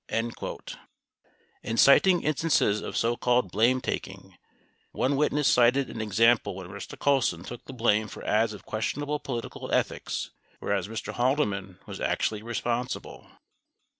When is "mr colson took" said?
6.67-7.63